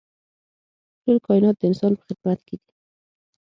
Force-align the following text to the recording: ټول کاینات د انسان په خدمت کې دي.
ټول 1.03 1.17
کاینات 1.25 1.55
د 1.59 1.63
انسان 1.69 1.91
په 1.97 2.03
خدمت 2.07 2.39
کې 2.47 2.55
دي. 2.61 2.71